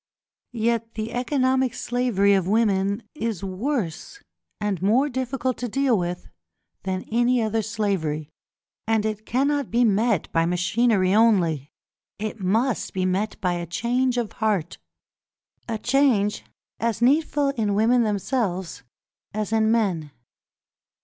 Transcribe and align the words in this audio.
Yet 0.55 0.95
the 0.95 1.11
economic 1.11 1.75
slavery 1.75 2.33
of 2.33 2.47
women 2.47 3.03
is 3.13 3.43
worse 3.43 4.19
and 4.59 4.81
more 4.81 5.09
difficult 5.09 5.57
to 5.59 5.67
deal 5.69 5.95
with 5.95 6.27
than 6.81 7.05
any 7.11 7.39
other 7.39 7.61
slavery, 7.61 8.27
and 8.87 9.05
it 9.05 9.27
cannot 9.27 9.69
be 9.69 9.83
met 9.83 10.27
by 10.31 10.47
machinery 10.47 11.13
only; 11.13 11.69
it 12.17 12.39
must 12.39 12.95
be 12.95 13.05
met 13.05 13.39
by 13.41 13.53
a 13.53 13.67
change 13.67 14.17
of 14.17 14.31
heart, 14.31 14.79
a 15.69 15.77
change 15.77 16.45
as 16.79 17.03
needful 17.03 17.49
in 17.49 17.75
women 17.75 18.01
themselves 18.01 18.81
as 19.35 19.53
in 19.53 19.71
men. 19.71 20.09